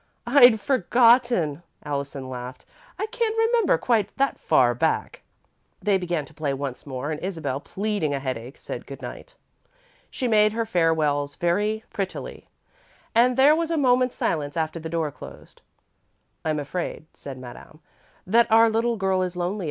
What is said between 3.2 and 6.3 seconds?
remember quite that far back." They began